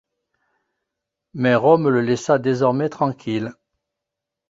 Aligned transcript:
Mais 1.35 1.53
Rome 1.53 1.89
le 1.89 2.01
laissa 2.01 2.39
désormais 2.39 2.89
tranquille. 2.89 3.53